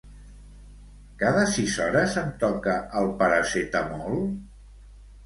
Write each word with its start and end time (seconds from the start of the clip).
Cada 1.23 1.43
sis 1.57 1.75
hores 1.83 2.15
em 2.21 2.31
toca 2.45 2.73
el 3.03 3.11
Paracetamol? 3.21 4.19